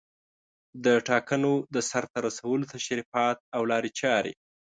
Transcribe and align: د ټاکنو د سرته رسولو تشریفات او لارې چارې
د 0.85 0.87
ټاکنو 1.07 1.53
د 1.73 1.75
سرته 1.89 2.17
رسولو 2.27 2.69
تشریفات 2.75 3.37
او 3.55 3.61
لارې 3.71 3.91
چارې 3.99 4.33